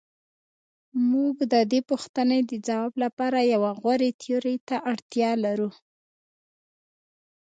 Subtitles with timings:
[1.11, 5.69] موږ د دې پوښتنې د ځواب لپاره یوې غوره تیورۍ ته اړتیا لرو.